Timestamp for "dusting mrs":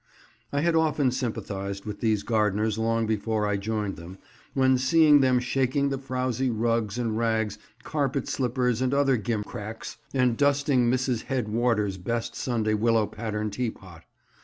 10.37-11.21